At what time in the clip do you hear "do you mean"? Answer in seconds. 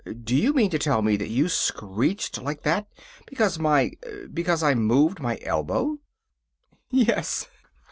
0.23-0.71